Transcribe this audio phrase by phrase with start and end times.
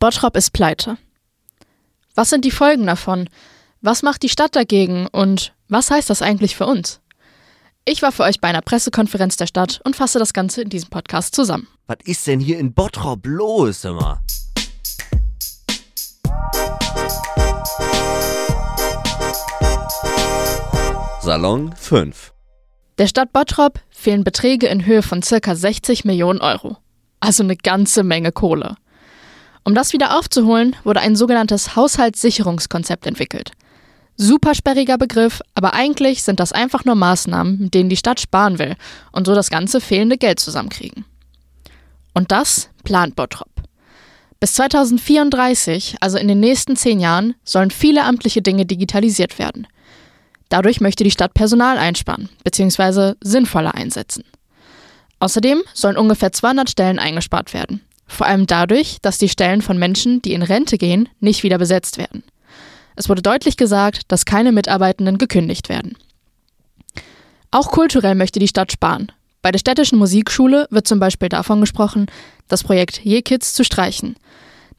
[0.00, 0.96] Bottrop ist pleite.
[2.14, 3.28] Was sind die Folgen davon?
[3.82, 5.06] Was macht die Stadt dagegen?
[5.06, 7.02] Und was heißt das eigentlich für uns?
[7.84, 10.88] Ich war für euch bei einer Pressekonferenz der Stadt und fasse das Ganze in diesem
[10.88, 11.68] Podcast zusammen.
[11.86, 14.22] Was ist denn hier in Bottrop los, immer?
[21.20, 22.32] Salon 5
[22.96, 25.54] Der Stadt Bottrop fehlen Beträge in Höhe von ca.
[25.54, 26.78] 60 Millionen Euro.
[27.20, 28.76] Also eine ganze Menge Kohle.
[29.64, 33.52] Um das wieder aufzuholen, wurde ein sogenanntes Haushaltssicherungskonzept entwickelt.
[34.16, 38.58] Super sperriger Begriff, aber eigentlich sind das einfach nur Maßnahmen, mit denen die Stadt sparen
[38.58, 38.76] will
[39.12, 41.04] und so das ganze fehlende Geld zusammenkriegen.
[42.12, 43.48] Und das plant Bottrop.
[44.40, 49.66] Bis 2034, also in den nächsten zehn Jahren, sollen viele amtliche Dinge digitalisiert werden.
[50.48, 53.14] Dadurch möchte die Stadt Personal einsparen bzw.
[53.22, 54.24] sinnvoller einsetzen.
[55.18, 57.82] Außerdem sollen ungefähr 200 Stellen eingespart werden.
[58.10, 61.96] Vor allem dadurch, dass die Stellen von Menschen, die in Rente gehen, nicht wieder besetzt
[61.96, 62.24] werden.
[62.96, 65.96] Es wurde deutlich gesagt, dass keine Mitarbeitenden gekündigt werden.
[67.52, 69.12] Auch kulturell möchte die Stadt sparen.
[69.42, 72.06] Bei der städtischen Musikschule wird zum Beispiel davon gesprochen,
[72.48, 74.16] das Projekt Je-Kids zu streichen.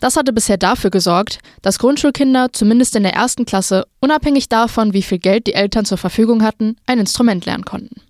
[0.02, 5.04] Das hatte bisher dafür gesorgt, dass Grundschulkinder zumindest in der ersten Klasse, unabhängig davon, wie
[5.04, 8.02] viel Geld die Eltern zur Verfügung hatten, ein Instrument lernen konnten.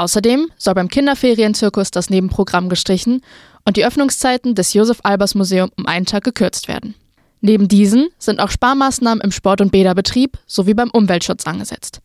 [0.00, 3.20] Außerdem soll beim Kinderferienzirkus das Nebenprogramm gestrichen
[3.66, 6.94] und die Öffnungszeiten des Josef Albers Museum um einen Tag gekürzt werden.
[7.42, 12.00] Neben diesen sind auch Sparmaßnahmen im Sport- und Bäderbetrieb sowie beim Umweltschutz angesetzt.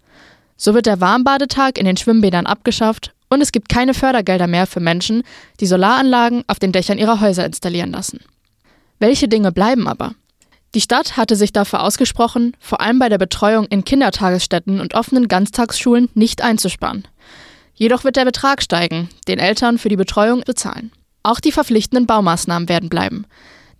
[0.57, 4.81] So wird der Warmbadetag in den Schwimmbädern abgeschafft und es gibt keine Fördergelder mehr für
[4.81, 5.23] Menschen,
[5.61, 8.19] die Solaranlagen auf den Dächern ihrer Häuser installieren lassen.
[8.99, 10.15] Welche Dinge bleiben aber?
[10.73, 15.29] Die Stadt hatte sich dafür ausgesprochen, vor allem bei der Betreuung in Kindertagesstätten und offenen
[15.29, 17.07] Ganztagsschulen nicht einzusparen.
[17.75, 20.91] Jedoch wird der Betrag steigen, den Eltern für die Betreuung bezahlen.
[21.23, 23.25] Auch die verpflichtenden Baumaßnahmen werden bleiben.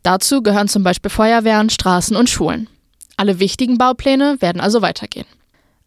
[0.03, 2.67] Dazu gehören zum Beispiel Feuerwehren, Straßen und Schulen.
[3.17, 5.25] Alle wichtigen Baupläne werden also weitergehen.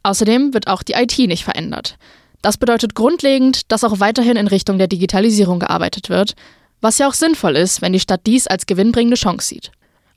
[0.03, 1.99] Außerdem wird auch die IT nicht verändert.
[2.41, 6.35] Das bedeutet grundlegend, dass auch weiterhin in Richtung der Digitalisierung gearbeitet wird,
[6.81, 9.73] was ja auch sinnvoll ist, wenn die Stadt dies als gewinnbringende Chance sieht.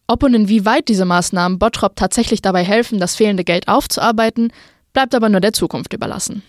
[0.08, 4.54] Ob und inwieweit diese Maßnahmen Bottrop tatsächlich dabei helfen, das fehlende Geld aufzuarbeiten,
[4.94, 6.44] bleibt aber nur der Zukunft überlassen.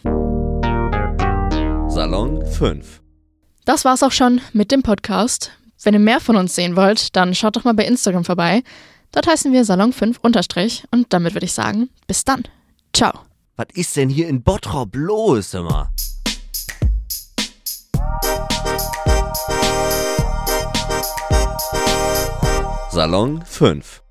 [1.94, 3.02] Salon 5
[3.66, 5.50] Das war's auch schon mit dem Podcast.
[5.82, 8.62] Wenn ihr mehr von uns sehen wollt, dann schaut doch mal bei Instagram vorbei.
[9.12, 12.44] Dort heißen wir Salon 5 unterstrich und damit würde ich sagen, bis dann.
[12.94, 13.12] Ciao.
[13.56, 15.92] Was ist denn hier in Bottrop los, immer?
[22.90, 24.01] Salon 5